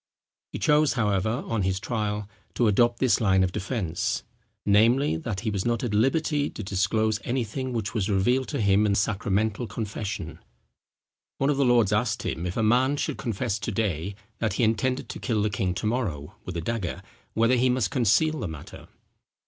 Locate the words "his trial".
1.61-2.27